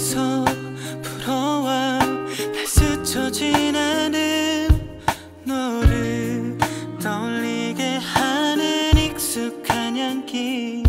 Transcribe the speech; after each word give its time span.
어디서 0.00 0.46
불어와 1.02 1.98
날 1.98 2.66
스쳐 2.66 3.30
지나는 3.30 4.68
너를 5.44 6.56
떠올리게 7.02 7.98
하는 7.98 8.96
익숙한 8.96 9.98
향기. 9.98 10.82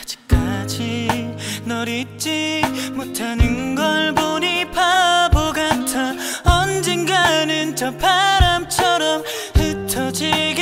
아직까지 0.00 1.36
널 1.66 1.86
잊지 1.86 2.62
못하는 2.94 3.74
걸 3.74 4.14
보니 4.14 4.64
바보 4.70 5.52
같아. 5.52 6.14
언젠가는 6.42 7.76
저 7.76 7.94
바람처럼 7.98 9.22
흩어지게 9.54 10.61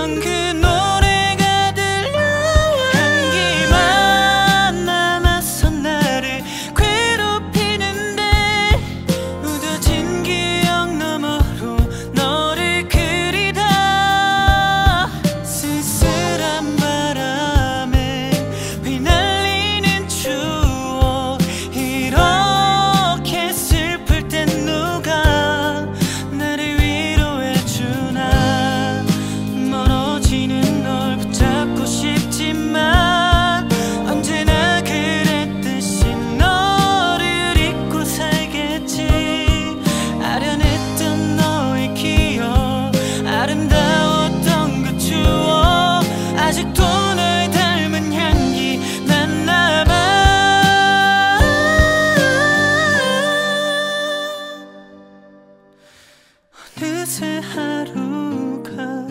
그새 56.81 57.39
하루가 57.41 59.05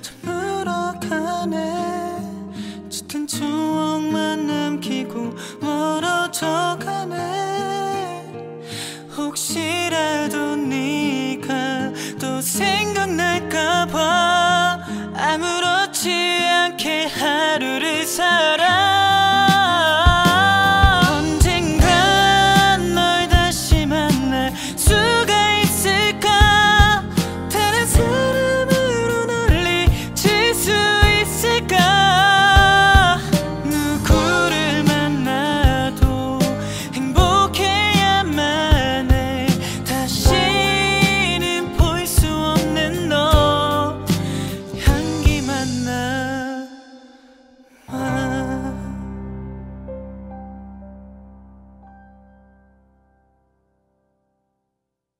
저물어 0.00 0.94
가네. 1.06 2.16
짙은 2.88 3.26
추억만 3.26 4.46
남기고 4.46 5.34
멀어져 5.60 6.78
가네. 6.80 8.24
혹시라도 9.14 10.56
네가 10.56 11.92
또 12.18 12.40
생각날까봐 12.40 13.90
아무렇지 15.14 16.10
않게 16.42 17.04
하루를 17.04 18.06
살아. 18.06 18.79